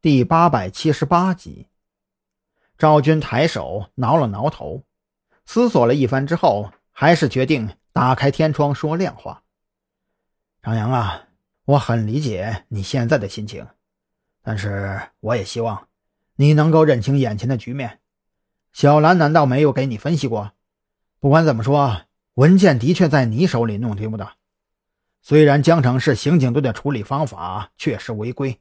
[0.00, 1.66] 第八百七十八集，
[2.78, 4.84] 赵军抬手挠了挠头，
[5.44, 9.42] 思索了一番之后，还是决定打开天窗说亮话。
[10.62, 11.26] 张扬啊，
[11.64, 13.66] 我很理解你现在的心情，
[14.40, 15.88] 但是我也希望
[16.36, 17.98] 你能够认清眼前的局面。
[18.72, 20.52] 小兰难道没有给你分析过？
[21.18, 22.02] 不管怎么说，
[22.34, 24.34] 文件的确在你手里弄丢的。
[25.22, 28.60] 虽然江城市刑警队的处理方法确实违规。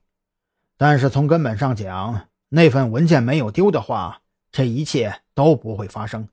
[0.78, 6.30] 但是从根本上讲，那份文件没有丢的话，这一切都不会发生。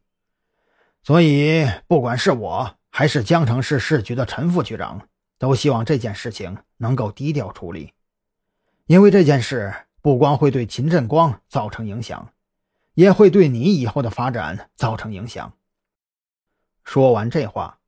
[1.03, 7.93] 所以，不管是我还是江城市市局的陈副局长，都希望这件事情能够低调处理，
[8.87, 12.31] 因为这件事不光会对秦振光造成影响，
[12.95, 15.53] 也会对你以后的发展造成影响。
[16.85, 17.79] 说完这话，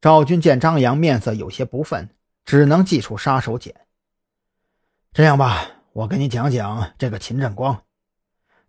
[0.00, 2.08] 赵军见张扬面色有些不忿，
[2.44, 3.74] 只能祭出杀手锏。
[5.12, 5.75] 这样吧。
[5.96, 7.82] 我跟你讲讲这个秦振光，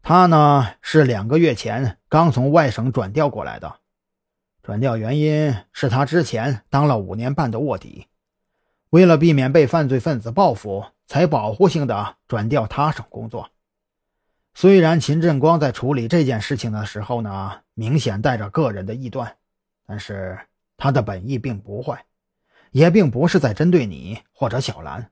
[0.02, 3.82] 他呢是两个月前刚从外省转调过来的，
[4.64, 8.08] 转调原因是他之前当了五年半的卧底，
[8.92, 13.50] 为了避免被犯罪分子报复，才保护性的转调他省工作。
[14.54, 19.36] 虽然秦振光在处理这件事情的时候呢，明显带着个人的臆断，
[19.86, 20.40] 但是
[20.78, 22.06] 他的本意并不坏，
[22.72, 25.12] 也并不是在针对你或者小兰。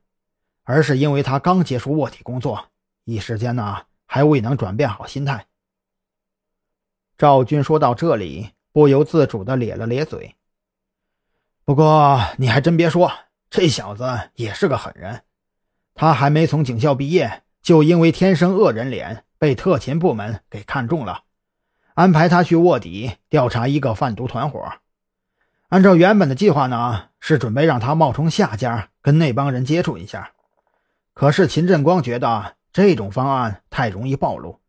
[0.66, 2.66] 而是因为他刚结束卧底工作，
[3.04, 5.46] 一时间呢还未能转变好心态。
[7.16, 10.34] 赵军说到这里，不由自主的咧了咧嘴。
[11.64, 13.10] 不过你还真别说，
[13.48, 15.22] 这小子也是个狠人。
[15.94, 21.22] 他还没从警校毕业，就因为天生恶人脸被特勤部门给看中了，
[21.94, 24.60] 安排他去卧底调查一个贩毒团伙。
[25.68, 30.32] 按照原本的计划呢，是准备让他冒充下家，跟那帮人接触一下。
[31.16, 34.60] 可是秦振光觉得这种方案太容易暴露，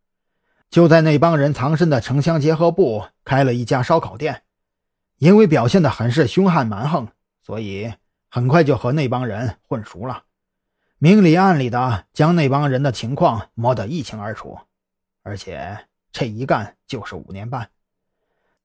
[0.69, 4.43] 就在那帮人藏身的城乡结合部开了一家烧烤店。
[5.17, 7.09] 因为表现得很是凶悍蛮横，
[7.43, 7.93] 所以
[8.29, 10.23] 很快就和那帮人混熟了，
[10.99, 14.57] 明里暗里的将那帮人的情况摸得一清二楚。
[15.23, 15.77] 而且
[16.13, 17.69] 这一干就是五年半。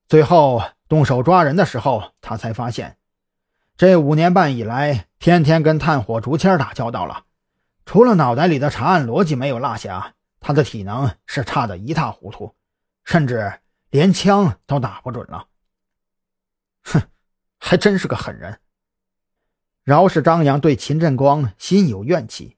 [0.07, 2.97] 最后动手抓人的时候，他才发现，
[3.77, 7.25] 这五年半以来，天天跟炭火竹签打交道了。
[7.85, 12.55] 除了脑袋里的查案逻辑没有落下，他的体能是差得一塌糊涂，
[13.05, 13.61] 甚至
[13.91, 15.49] 连枪都打不准了。
[16.85, 17.03] 哼，
[17.59, 18.59] 还真是个狠人。
[19.85, 22.57] 饶是张扬对秦振光心有怨气，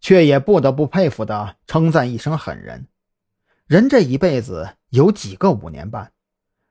[0.00, 2.86] 却也不得不佩服的称赞一声狠人。
[3.66, 6.12] 人这一辈子有几个五年半，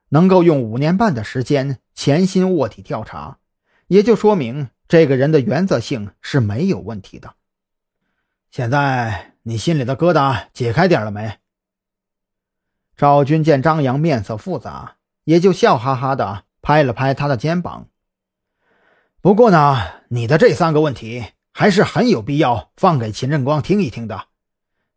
[0.08, 3.38] 能够用五年半的时间潜心卧底调查，
[3.88, 7.34] 也就说明这个人的原则性是没有问题的。
[8.56, 11.36] 现在你心里的疙瘩解开点了没？
[12.96, 17.90] 赵军见张扬面色复杂，也就笑哈哈的拍了拍他的肩膀。
[19.20, 19.76] 不过呢，
[20.08, 21.22] 你的这三个问题
[21.52, 24.28] 还是很有必要放给秦振光听一听的。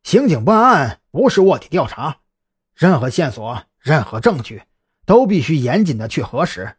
[0.03, 2.20] 刑警办案不是卧底调查，
[2.74, 4.64] 任何线索、任何证据
[5.06, 6.78] 都必须严谨的去核实，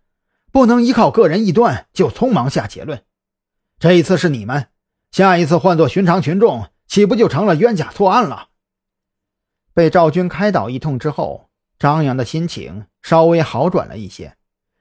[0.50, 3.04] 不能依靠个人臆断就匆忙下结论。
[3.78, 4.68] 这一次是你们。
[5.12, 8.48] 下一次换做寻常群众，岂不就成了冤假错案了？
[9.72, 14.36] 被赵军开导一通之后，张扬的心情稍微好转了一些，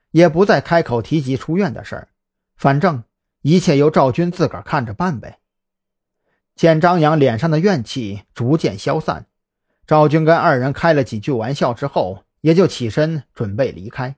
[0.09, 2.07] 也不再开口提及出院的事儿。
[2.55, 3.03] 反正
[3.43, 5.37] 一切由赵军自个儿看着办呗。
[6.55, 9.27] 见张扬脸上的怨气逐渐消散，
[9.85, 14.15] 赵军跟二人开了几句玩笑之后，也就起身准备离开。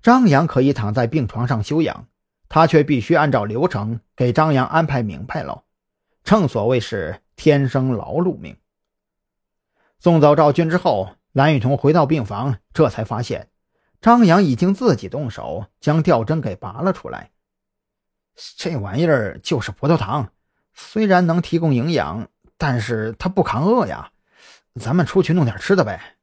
[0.00, 2.06] 张扬可以躺在病床上休养。
[2.48, 5.64] 他却必须按照流程给张扬安排明白了，
[6.32, 8.56] 正所谓是天生劳碌命。
[9.98, 13.50] 送走赵军之后，蓝雨桐回到病房，这才发现
[14.00, 17.32] 张扬已经自己动手将吊针给拔了出来。
[18.56, 20.32] 这玩意儿就是葡萄糖，
[20.72, 22.26] 虽然能提供营养，
[22.56, 24.12] 但是它不抗饿呀。
[24.80, 26.16] 咱们出去弄点吃的呗。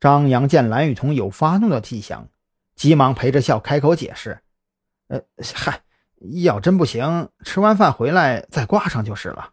[0.00, 2.26] 张扬见蓝雨桐有发怒的迹象，
[2.74, 4.40] 急忙陪着笑开口解释。
[5.08, 5.20] 呃，
[5.54, 5.82] 嗨，
[6.44, 9.50] 要真不行，吃完饭回来再挂上就是了。